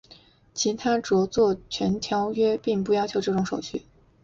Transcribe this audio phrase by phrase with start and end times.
[0.55, 3.85] 其他着作权条约并不要求这种手续。